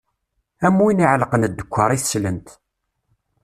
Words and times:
Am 0.65 0.77
win 0.83 1.03
iɛellqen 1.05 1.43
ddekkaṛ 1.51 1.89
i 1.91 1.97
teslent. 2.01 2.47